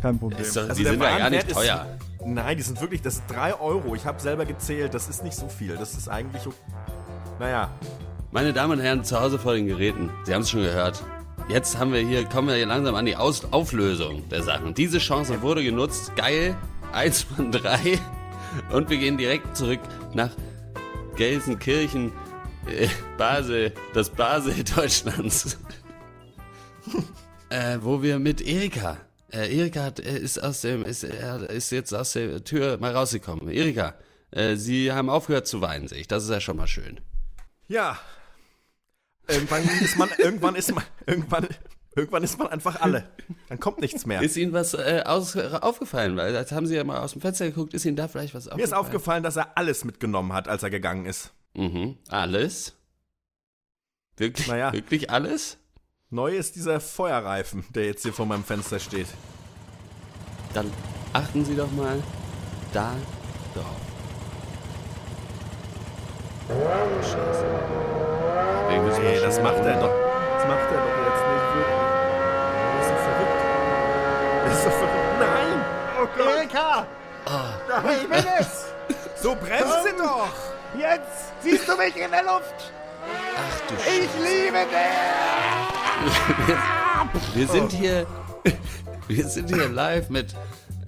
[0.00, 0.40] Kein Problem.
[0.40, 1.86] Ist doch, Also die sind ja gar nicht ist- teuer.
[2.24, 3.94] Nein, die sind wirklich, das ist 3 Euro.
[3.96, 5.76] Ich habe selber gezählt, das ist nicht so viel.
[5.76, 6.54] Das ist eigentlich, ok-
[7.38, 7.70] naja,
[8.30, 11.02] Meine Damen und Herren, zu Hause vor den Geräten, Sie haben es schon gehört.
[11.48, 14.74] Jetzt haben wir hier, kommen wir hier langsam an die Aus Auflösung der Sachen.
[14.74, 16.14] Diese Chance wurde genutzt.
[16.16, 16.56] Geil.
[16.92, 17.98] Eins von drei.
[18.72, 19.80] Und wir gehen direkt zurück
[20.14, 20.30] nach
[21.16, 22.12] Gelsenkirchen,
[22.66, 25.58] äh, Basel, das Basel Deutschlands.
[27.50, 28.98] äh, wo wir mit Erika.
[29.30, 32.94] Äh, Erika hat, äh, ist aus dem, ist, äh, ist jetzt aus der Tür mal
[32.94, 33.48] rausgekommen.
[33.48, 33.94] Erika,
[34.30, 36.08] äh, Sie haben aufgehört zu weinen, sehe ich.
[36.08, 37.00] Das ist ja schon mal schön.
[37.68, 37.98] Ja.
[39.28, 41.46] Irgendwann ist man, irgendwann ist man, irgendwann,
[41.94, 43.08] irgendwann ist man einfach alle.
[43.48, 44.20] Dann kommt nichts mehr.
[44.20, 46.16] Ist Ihnen was äh, aus, aufgefallen?
[46.16, 47.72] Weil jetzt haben Sie ja mal aus dem Fenster geguckt.
[47.72, 48.58] Ist Ihnen da vielleicht was aufgefallen?
[48.58, 51.32] Mir ist aufgefallen, dass er alles mitgenommen hat, als er gegangen ist.
[51.54, 51.98] Mhm.
[52.08, 52.74] Alles?
[54.16, 54.72] Wirklich, Naja.
[54.72, 55.58] wirklich alles?
[56.10, 59.06] Neu ist dieser Feuerreifen, der jetzt hier vor meinem Fenster steht.
[60.52, 60.70] Dann
[61.14, 62.02] achten Sie doch mal
[62.74, 62.94] da
[63.54, 63.64] drauf.
[67.02, 67.44] Scheiße.
[68.84, 69.94] Müssen Nee, mal das macht er doch.
[70.34, 71.80] Das macht er doch jetzt nicht wirklich.
[72.78, 73.40] Das ist so verrückt.
[74.44, 75.18] Das ist so verrückt.
[75.20, 75.58] Nein!
[76.00, 76.36] Oh Gott!
[76.36, 76.86] Erika!
[77.68, 77.96] Nein!
[78.02, 78.50] Ich bin es!
[79.22, 80.34] So bremst sie doch!
[80.78, 82.72] Jetzt siehst du mich in der Luft!
[83.36, 84.96] Ach du Ich liebe dich!
[87.34, 88.06] Wir sind hier,
[89.08, 90.34] wir sind hier live mit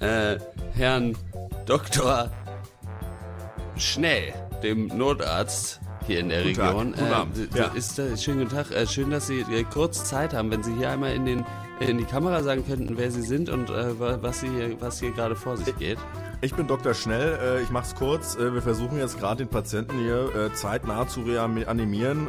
[0.00, 0.38] äh,
[0.74, 1.16] Herrn
[1.66, 2.30] Dr.
[3.76, 4.32] Schnell,
[4.64, 6.92] dem Notarzt hier in der Guten Tag, Region.
[6.92, 7.36] guten Abend.
[7.36, 7.66] d- d- Ja.
[7.74, 8.70] ist, äh, schönen guten Tag.
[8.72, 11.44] Äh, schön, dass Sie äh, kurz Zeit haben, wenn Sie hier einmal in, den,
[11.80, 14.98] in die Kamera sagen könnten, wer Sie sind und äh, wa- was, Sie hier, was
[15.00, 15.98] hier gerade vor sich geht.
[16.40, 16.92] Ich bin Dr.
[16.94, 18.36] Schnell, äh, ich mach's kurz.
[18.36, 22.28] Äh, wir versuchen jetzt gerade den Patienten hier äh, zeitnah zu reanimieren.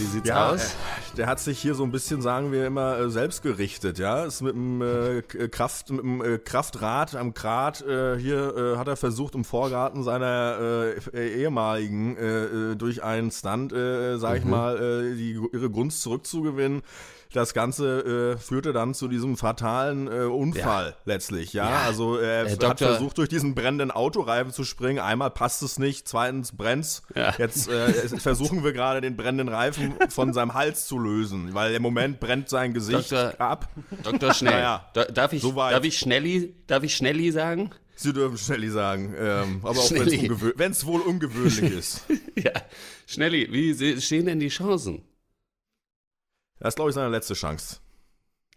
[0.00, 0.64] Äh, Wie sieht's ja, aus?
[0.64, 4.24] äh, der hat sich hier so ein bisschen, sagen wir immer, äh, selbst gerichtet, ja.
[4.24, 8.76] Ist mit dem äh, K- Kraft, mit dem äh, Kraftrad am Grat äh, hier äh,
[8.78, 14.30] hat er versucht, im Vorgarten seiner äh, ehemaligen äh, äh, durch einen Stunt, äh, sag
[14.32, 14.38] Mhm.
[14.38, 14.76] ich mal,
[15.12, 16.82] äh, die, ihre Gunst zurückzugewinnen.
[17.32, 21.70] Das Ganze äh, führte dann zu diesem fatalen äh, Unfall letztlich, ja.
[21.70, 21.80] Ja.
[21.86, 24.98] Also er Äh, hat versucht, durch diesen brennenden Autoreifen zu springen.
[24.98, 27.02] Einmal passt es nicht, zweitens brennt's.
[27.14, 27.32] Ja.
[27.38, 31.82] Jetzt äh, versuchen wir gerade den brennenden Reifen von seinem Hals zu lösen, weil im
[31.82, 33.68] Moment brennt sein Gesicht Doktor- ab.
[34.02, 34.34] Dr.
[34.34, 34.52] Schnell.
[34.52, 37.70] Naja, Da- darf, ich, darf, ich Schnelli, darf ich Schnelli sagen?
[37.96, 42.04] Sie dürfen Schnelli sagen, ähm, aber auch wenn es wohl ungewöhnlich ist.
[42.36, 42.52] ja.
[43.06, 45.02] Schnelli, wie stehen denn die Chancen?
[46.58, 47.76] Das ist, glaube ich, seine letzte Chance.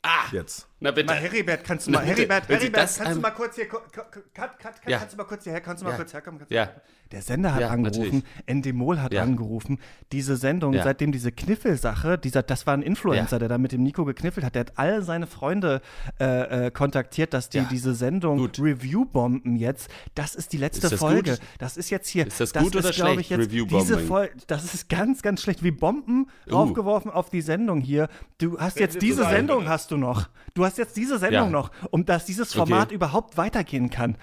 [0.01, 0.67] Ah, Jetzt.
[0.83, 1.07] Na bitte.
[1.07, 4.11] Mal, Heribert, kannst du mal, Heribert, Heribert, das kannst du mal kurz hier, cut, cut,
[4.33, 4.99] cut, Ja.
[4.99, 5.97] kannst du mal kurz hierher, kannst du mal Ja.
[5.97, 6.41] kurz herkommen?
[6.49, 6.69] Ja.
[7.11, 8.23] Der Sender hat Ja, angerufen.
[8.47, 9.77] Endemol hat angerufen.
[10.11, 14.03] Diese Sendung, seitdem diese Kniffelsache, dieser, das war ein Influencer, der da mit dem Nico
[14.03, 15.81] gekniffelt hat, der hat all seine Freunde
[16.19, 18.57] äh, äh, kontaktiert, dass die diese Sendung Gut.
[18.59, 21.31] Review-Bomben jetzt, das ist die letzte Ist das Folge.
[21.31, 21.39] gut?
[21.59, 22.25] Das ist jetzt hier.
[22.25, 23.85] Ist das gut oder glaub schlecht, ich, jetzt Review-Bombing?
[23.87, 25.63] diese Folge, das ist ganz, ganz schlecht.
[25.63, 26.53] Wie Bomben Uh.
[26.55, 28.09] raufgeworfen auf die Sendung hier.
[28.39, 30.29] Du hast jetzt diese Sendung, hast du noch.
[30.55, 31.49] Du hast jetzt diese Sendung Ja.
[31.49, 32.95] noch, um dass dieses Format Okay.
[32.95, 34.17] überhaupt weitergehen kann.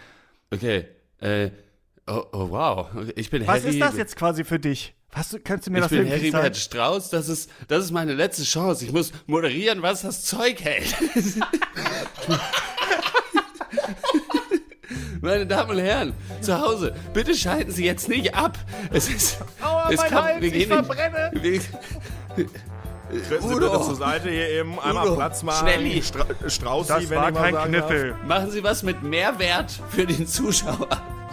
[0.53, 0.87] Okay.
[1.21, 1.51] Äh,
[2.07, 2.87] oh, oh, wow.
[3.17, 4.95] Ich bin Was Harry, ist das jetzt quasi für dich?
[5.13, 6.55] Hast du, kannst du mir Ich das bin Heribert sagen?
[6.55, 8.85] Strauß, das ist, das ist meine letzte Chance.
[8.85, 10.95] Ich muss moderieren, was das Zeug hält.
[15.21, 18.57] Meine Damen und Herren, zu Hause, bitte schalten Sie jetzt nicht ab.
[18.91, 19.39] Es ist.
[19.61, 21.31] Aua, es mein Hals, ich in- verbrenne.
[21.35, 21.61] wir,
[23.11, 23.71] Treten Sie Udo.
[23.73, 25.67] bitte zur Seite hier eben, einmal Udo, Platz machen.
[25.69, 26.03] Schnelli.
[26.03, 27.93] Stra Straußi, wenn ich mal sagen darf.
[28.27, 30.89] machen Sie was mit Mehrwert für den Zuschauer.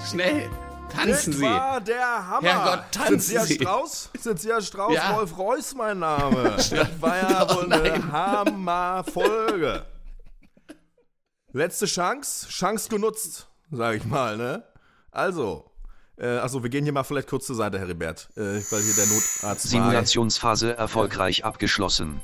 [0.10, 0.50] Schnell,
[0.92, 1.42] tanzen Das Sie.
[1.42, 2.48] war der Hammer.
[2.48, 3.54] Herrgott, tanzen Sind Sie ja Sie.
[3.56, 4.10] Strauß?
[4.20, 4.94] Sind Sie ja Strauß?
[4.94, 5.16] Ja.
[5.18, 6.44] Wolf Reuss mein Name.
[6.58, 9.86] Das war ja Oh wohl eine Hammerfolge.
[11.54, 14.64] Letzte Chance, Chance genutzt, sag ich mal, ne?
[15.12, 15.72] Also,
[16.20, 19.06] äh, also wir gehen hier mal vielleicht kurz zur Seite, Heribert, äh, weil hier der
[19.08, 19.56] Notarzt war.
[19.56, 22.22] Simulationsphase erfolgreich abgeschlossen.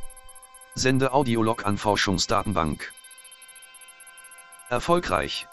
[0.75, 2.91] Sende Audiolog an Forschungsdatenbank.
[4.69, 5.47] Erfolgreich.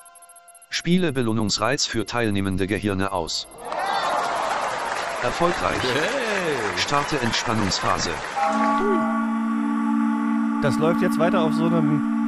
[0.71, 3.47] Spiele Belohnungsreiz für teilnehmende Gehirne aus.
[5.23, 5.79] Erfolgreich.
[6.77, 8.11] Starte Entspannungsphase.
[10.63, 12.20] Das läuft jetzt weiter auf so einem,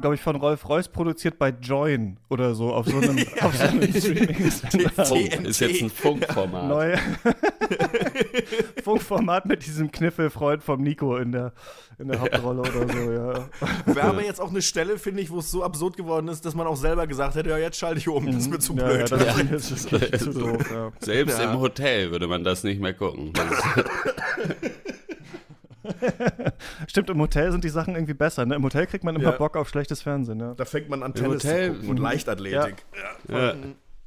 [0.00, 3.64] glaube ich, von Rolf Reus produziert bei Join oder so, auf so einem, auf so
[3.64, 4.90] einem Streaming-Sender.
[5.04, 6.68] Funk ist jetzt ein Funkformat.
[6.68, 6.98] Neue
[8.84, 11.52] Funkformat mit diesem Kniffelfreund vom Nico in der,
[11.98, 13.48] in der Hauptrolle oder so, ja.
[13.86, 16.54] Wir haben jetzt auch eine Stelle, finde ich, wo es so absurd geworden ist, dass
[16.54, 18.84] man auch selber gesagt hätte, ja, jetzt schalte ich um, das ist mir zu ja,
[18.86, 19.10] blöd.
[19.10, 20.92] Ja, das, ist, das ist zu doof, ja.
[21.00, 21.52] Selbst Ja.
[21.52, 23.32] im Hotel würde man das nicht mehr gucken.
[26.86, 28.46] Stimmt, im Hotel sind die Sachen irgendwie besser.
[28.46, 28.54] Ne?
[28.56, 29.36] Im Hotel kriegt man immer Ja.
[29.36, 30.40] Bock auf schlechtes Fernsehen.
[30.40, 30.54] Ja.
[30.54, 32.84] Da fängt man an, Im Tennis Hotel- zu gucken und Leichtathletik.
[33.28, 33.54] ja.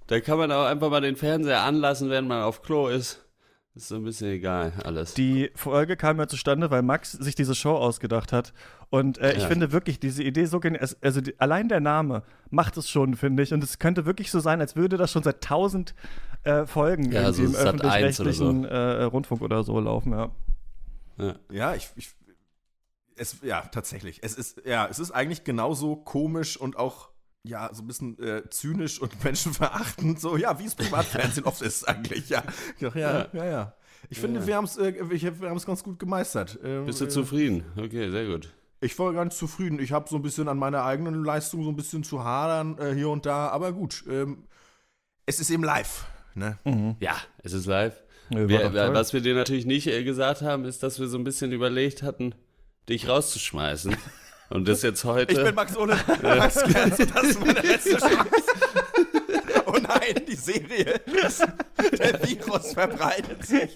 [0.07, 3.25] Da kann man auch einfach mal den Fernseher anlassen, während man auf Klo ist.
[3.73, 5.13] Ist so ein bisschen egal, alles.
[5.13, 8.51] Die Folge kam ja zustande, weil Max sich diese Show ausgedacht hat.
[8.89, 9.47] Und äh, ich Ja.
[9.47, 10.85] finde wirklich diese Idee so genial.
[10.99, 13.53] Also die, allein der Name macht es schon, finde ich.
[13.53, 15.95] Und es könnte wirklich so sein, als würde das schon seit tausend
[16.43, 17.81] äh, Folgen Ja, so im Sat.
[17.81, 18.43] 1 oder so.
[18.49, 20.11] öffentlich-rechtlichen äh, Rundfunk oder so laufen.
[20.11, 20.31] Ja.
[21.21, 21.35] Ja.
[21.51, 22.09] Ja, ich, ich
[23.15, 24.19] es, ja, tatsächlich.
[24.23, 27.09] Es ist, ja, es ist eigentlich genauso komisch und auch,
[27.43, 31.87] ja, so ein bisschen äh, zynisch und menschenverachtend, so, ja, wie es Privatfernsehen oft ist
[31.87, 32.43] eigentlich, ja.
[32.79, 33.45] Ja, ja, ja.
[33.45, 33.73] ja.
[34.09, 36.59] Ich finde, wir haben es äh, wir wir haben's ganz gut gemeistert.
[36.63, 37.63] Ähm, Bist du äh, zufrieden?
[37.77, 38.51] Okay, sehr gut.
[38.79, 39.79] Ich war ganz zufrieden.
[39.79, 42.95] Ich habe so ein bisschen an meiner eigenen Leistung so ein bisschen zu hadern äh,
[42.95, 44.03] hier und da, aber gut.
[44.09, 44.47] Ähm,
[45.27, 46.57] es ist eben live, ne?
[46.99, 48.01] Ja, es ist live.
[48.33, 51.51] Wir, was wir dir natürlich nicht äh, gesagt haben, ist, dass wir so ein bisschen
[51.51, 52.33] überlegt hatten,
[52.87, 53.95] dich rauszuschmeißen.
[54.49, 55.33] Und das jetzt heute.
[55.33, 55.97] Ich bin Max Ohne.
[56.21, 58.29] Max Grenze, das ist meine letzte Chance.
[59.65, 60.99] Oh nein, die Serie.
[61.97, 63.75] Der Virus verbreitet sich.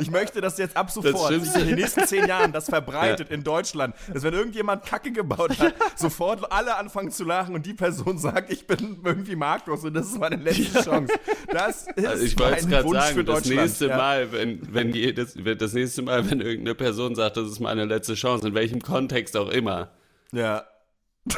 [0.00, 3.94] Ich möchte, dass jetzt ab sofort, in den nächsten zehn Jahren, das verbreitet in Deutschland,
[4.12, 8.50] dass wenn irgendjemand Kacke gebaut hat, sofort alle anfangen zu lachen und die Person sagt,
[8.52, 11.12] ich bin irgendwie marktlos und das ist meine letzte Chance.
[11.50, 13.60] Das ist Also ich mein Wunsch für sagen, das Deutschland.
[13.60, 13.96] nächste ja.
[13.96, 18.14] Mal, wenn, wenn jedes, das nächste Mal, wenn irgendeine Person sagt, das ist meine letzte
[18.14, 19.90] Chance, in welchem Kontext auch immer,
[20.32, 20.64] Ja.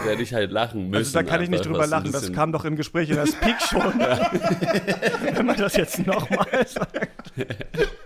[0.03, 0.97] werde ich halt lachen müssen.
[0.97, 3.61] Also da kann ich nicht drüber lachen, das kam doch im Gespräch in der Speak
[3.61, 3.83] schon.
[5.35, 7.33] Wenn man das jetzt nochmal sagt.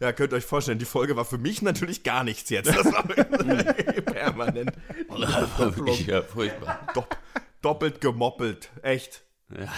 [0.00, 2.74] Ja, könnt ihr euch vorstellen, die Folge war für mich natürlich gar nichts jetzt.
[2.74, 3.02] Das war
[4.02, 4.72] permanent.
[5.58, 6.88] Wirklich ja, furchtbar.
[6.94, 7.16] Dopp
[7.62, 8.70] doppelt gemoppelt.
[8.82, 9.22] Echt.
[9.50, 9.68] Ja.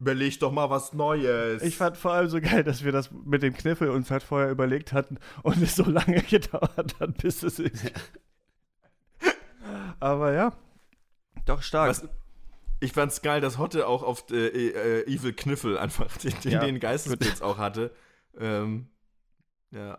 [0.00, 1.62] Überleg doch mal was Neues.
[1.62, 4.50] Ich fand vor allem so geil, dass wir das mit dem Kniffel uns halt vorher
[4.50, 7.92] überlegt hatten und es so lange gedauert hat, bis es ist.
[10.00, 10.52] Aber ja,
[11.44, 11.90] doch stark.
[11.90, 12.08] Was,
[12.80, 16.64] ich fand's geil, dass Hotte auch auf äh, äh, Evil Kniffel einfach den, den, Ja,
[16.64, 17.92] den Geistesblitz auch hatte.
[18.38, 18.88] Ähm,
[19.70, 19.98] ja.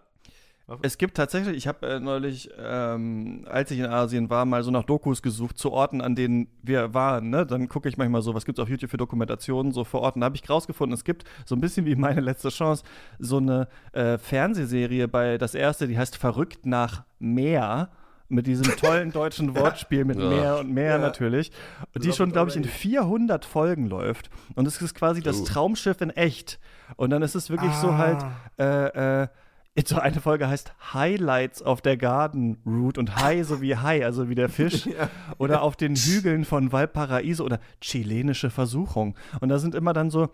[0.82, 4.72] Es gibt tatsächlich, ich habe äh, neulich, ähm, als ich in Asien war, mal so
[4.72, 7.30] nach Dokus gesucht zu Orten, an denen wir waren.
[7.30, 7.46] Ne?
[7.46, 10.22] Dann gucke ich manchmal so, was gibt es auf YouTube für Dokumentationen, so vor Orten.
[10.22, 12.86] Da habe ich rausgefunden, es gibt so ein bisschen wie meine letzte Chance,
[13.20, 17.92] so eine äh, Fernsehserie bei das erste, die heißt Verrückt nach Meer.
[18.34, 20.28] Mit diesem tollen deutschen Wortspiel mit Ja.
[20.30, 20.98] Meer und Meer Ja.
[20.98, 21.52] natürlich.
[21.96, 22.78] Die Love schon, glaube ich, in already.
[22.78, 24.30] 400 Folgen läuft.
[24.56, 25.46] Und es ist quasi das Oh.
[25.46, 26.60] Traumschiff in echt.
[26.96, 28.24] Und dann ist es wirklich so halt,
[28.60, 29.28] äh, äh,
[29.76, 34.06] Jetzt so eine Folge heißt Highlights auf der Garden Route und Hai so wie Hai,
[34.06, 34.88] also wie der Fisch.
[35.40, 39.16] Oder auf den Hügeln von Valparaiso oder chilenische Versuchung.
[39.42, 40.30] Und da sind immer dann so,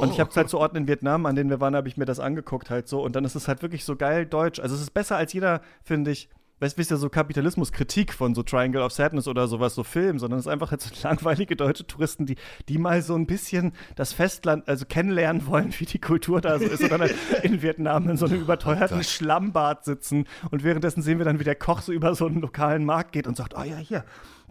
[0.00, 2.04] und ich habe halt so Orten in Vietnam, an denen wir waren, habe ich mir
[2.04, 3.02] das angeguckt halt so.
[3.02, 4.60] Und dann ist es halt wirklich so geil deutsch.
[4.60, 6.28] Also es ist besser als jeder, finde ich,
[6.60, 10.38] weißt wisst ihr, so Kapitalismuskritik von so Triangle of Sadness oder sowas, so Film, sondern
[10.38, 12.36] es ist einfach jetzt so langweilige deutsche Touristen, die,
[12.68, 16.64] die mal so ein bisschen das Festland, also kennenlernen wollen, wie die Kultur da so
[16.64, 21.18] ist, und dann halt in Vietnam in so einem überteuerten Schlammbad sitzen und währenddessen sehen
[21.18, 23.62] wir dann, wie der Koch so über so einen lokalen Markt geht und sagt, oh
[23.62, 24.04] ja, hier,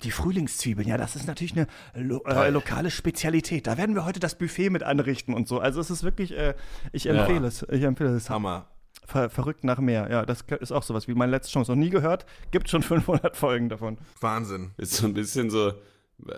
[0.03, 3.65] die Frühlingszwiebeln, ja, das ist natürlich eine lo äh, lokale Spezialität.
[3.65, 5.59] Da werden wir heute das Buffet mit anrichten und so.
[5.59, 6.53] Also es ist wirklich, äh,
[6.91, 8.29] ich empfehle es, ich empfehle es.
[8.29, 8.67] Hammer.
[9.05, 10.09] Ver verrückt nach mehr.
[10.09, 11.71] Ja, das ist auch sowas wie meine letzte Chance.
[11.71, 12.25] Noch nie gehört.
[12.51, 13.97] Gibt schon 500 Folgen davon.
[14.19, 14.71] Wahnsinn.
[14.77, 15.73] Ist so ein bisschen so,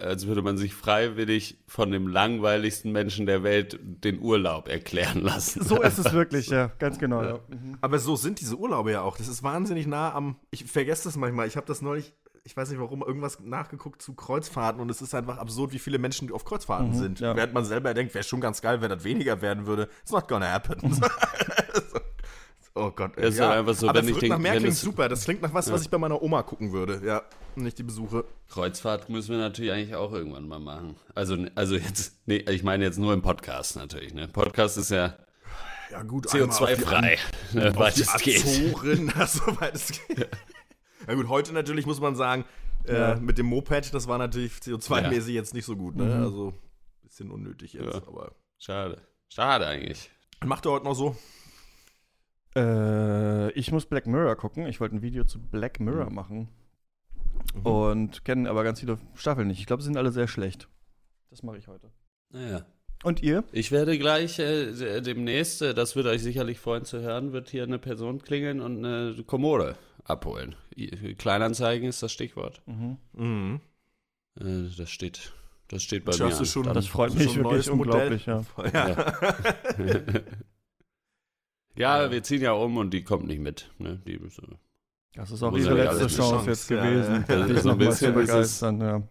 [0.01, 5.63] als würde man sich freiwillig von dem langweiligsten Menschen der Welt den Urlaub erklären lassen.
[5.63, 7.23] So ist es wirklich, ja, ganz genau.
[7.23, 7.39] Ja.
[7.47, 7.77] Mhm.
[7.80, 9.17] Aber so sind diese Urlaube ja auch.
[9.17, 10.36] Das ist wahnsinnig nah am.
[10.51, 11.47] Ich vergesse das manchmal.
[11.47, 15.13] Ich habe das neulich, ich weiß nicht warum, irgendwas nachgeguckt zu Kreuzfahrten und es ist
[15.13, 17.19] einfach absurd, wie viele Menschen auf Kreuzfahrten sind.
[17.19, 17.36] ja.
[17.36, 19.89] Während man selber denkt, wäre schon ganz geil, wenn das weniger werden würde.
[20.01, 20.80] It's not gonna happen.
[22.78, 23.12] oh Gott.
[23.18, 25.10] Es ist halt einfach so, Aber wenn ich verrückt denk- nach mehr klingt super.
[25.10, 27.02] Das klingt nach was, was ich bei meiner Oma gucken würde.
[27.06, 27.24] Ja,
[27.56, 28.26] nicht die Besuche.
[28.50, 30.96] Kreuzfahrt müssen wir natürlich eigentlich auch irgendwann mal machen.
[31.16, 34.13] Also, also jetzt, nee, ich meine jetzt nur im Podcast natürlich.
[34.13, 34.28] Ne?
[34.28, 35.18] Podcast ist ja
[35.92, 37.18] Ja gut, einmal auf die CO2-frei,
[37.54, 38.42] ne, weit es geht.
[38.46, 40.30] Azoren, soweit es geht.
[41.08, 42.44] Ja gut, heute natürlich muss man sagen,
[42.88, 43.13] Ja.
[43.13, 46.04] äh, mit dem Moped, das war natürlich CO2-mäßig jetzt nicht so gut, ne?
[46.06, 46.24] Mhm.
[46.24, 46.54] Also
[47.04, 48.02] bisschen unnötig jetzt, Ja.
[48.08, 48.34] aber.
[48.60, 49.02] Schade.
[49.30, 50.10] Schade eigentlich.
[50.46, 51.16] Macht er heute noch so?
[52.58, 54.65] Äh, ich muss Black Mirror gucken.
[54.67, 56.50] Ich wollte ein Video zu Black Mirror machen.
[57.63, 59.60] Und kenne aber ganz viele Staffeln nicht.
[59.60, 60.67] Ich glaube, sie sind alle sehr schlecht.
[61.30, 61.91] Das mache ich heute.
[62.32, 62.65] Naja.
[63.04, 63.43] Und ihr?
[63.52, 67.63] Ich werde gleich äh, demnächst, äh, das wird euch sicherlich freuen zu hören, wird hier
[67.63, 70.56] eine Person klingeln und eine Kommode abholen.
[70.76, 72.62] I- Kleinanzeigen ist das Stichwort.
[72.65, 72.98] Mhm.
[73.13, 73.62] Mhm.
[74.39, 75.32] Äh, das steht,
[75.67, 76.46] das steht bei Schaffst mir.
[76.46, 78.43] du schon- Dann- Das freut mich wirklich unglaublich, ja.
[78.74, 78.89] Ja.
[78.89, 78.96] ja,
[81.78, 83.72] wir ziehen ja um und die kommt nicht mit.
[83.78, 84.02] Ne?
[84.06, 84.42] Die, ist,
[85.13, 87.36] Das ist auch ihre ja letzte Chance, jetzt ja, gewesen, ja.
[87.36, 89.08] Also dich so ein bisschen ist es- begeistern.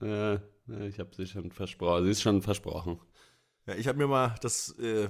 [0.00, 0.34] Ja.
[0.34, 2.04] äh, ich habe sie schon versprochen.
[2.04, 3.00] Sie ist schon versprochen.
[3.66, 5.08] ja, ich habe mir mal das, äh,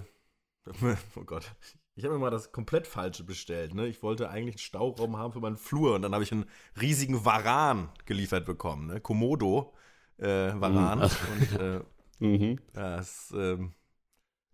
[1.17, 1.55] oh Gott,
[1.95, 3.87] ich habe mir mal das komplett Falsche bestellt, ne?
[3.87, 6.45] Ich wollte eigentlich einen Stauraum haben für meinen Flur und dann habe ich einen
[6.81, 9.01] riesigen Varan geliefert bekommen, ne?
[9.01, 9.73] Komodo
[10.19, 10.99] äh, Varan.
[10.99, 11.05] Mhm.
[11.05, 11.81] Und äh,
[12.19, 12.59] Mhm.
[12.73, 13.73] Das, ähm,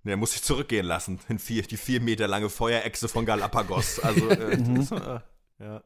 [0.03, 1.21] ne, muss ich zurückgehen lassen.
[1.29, 3.99] In vier, die vier Meter lange Feuerechse von Galapagos.
[4.01, 5.21] Also, äh, das, äh,
[5.59, 5.83] ja.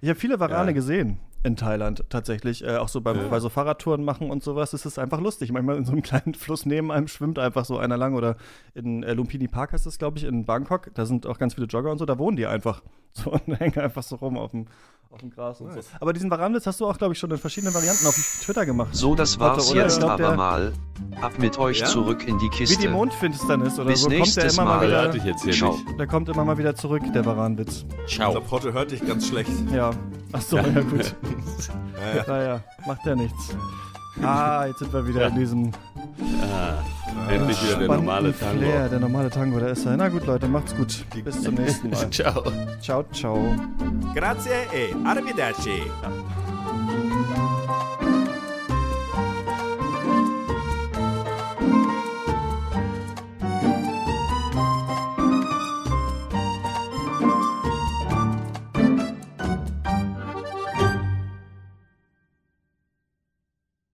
[0.00, 0.74] Ich habe viele Warane Ja.
[0.74, 3.28] gesehen in Thailand tatsächlich, äh, auch so beim, Ja.
[3.28, 4.72] bei so Fahrradtouren machen und sowas.
[4.72, 5.52] Es ist einfach lustig.
[5.52, 8.36] Manchmal in so einem kleinen Fluss neben einem schwimmt einfach so einer lang oder
[8.74, 10.90] in äh, Lumpini Park heißt das, glaube ich, in Bangkok.
[10.94, 12.06] Da sind auch ganz viele Jogger und so.
[12.06, 14.66] Da wohnen die einfach so und hängen einfach so rum auf dem,
[15.10, 15.86] auf dem Gras und Nice.
[15.90, 15.96] so.
[16.00, 18.88] Aber diesen Waranwitz hast du auch, glaube ich, schon in verschiedenen Varianten auf Twitter gemacht.
[18.96, 19.82] So, das war's Warte, oder?
[19.82, 20.72] jetzt glaub, aber der- mal.
[21.20, 21.86] Ab mit euch Ja?
[21.86, 22.78] zurück in die Wie Kiste.
[22.80, 24.96] die Mondfinsternis oder Bis so kommt der immer mal Mal.
[24.96, 25.16] Hatte wieder.
[25.16, 25.72] ich jetzt hier Ciao.
[25.72, 25.98] nicht.
[25.98, 27.84] Der kommt immer mal wieder zurück, der Waranwitz.
[28.06, 28.32] Ciao.
[28.32, 29.50] glaube, heute hört dich ganz schlecht.
[29.72, 29.90] Ja.
[30.32, 30.98] Ach so, ja, gut.
[31.04, 31.33] Ja, ja.
[32.26, 33.56] Naja, macht ja nichts.
[34.22, 35.72] Ah, jetzt sind wir wieder in diesem
[36.42, 38.58] Ah, endlich wieder der normale Tango.
[38.58, 39.96] Flair, der normale Tango, da ist er.
[39.96, 41.04] Na gut, Leute, macht's gut.
[41.24, 42.10] Bis zum nächsten Mal.
[42.10, 42.44] Ciao.
[42.80, 43.54] Ciao, ciao.
[44.14, 45.82] Grazie e arrivederci.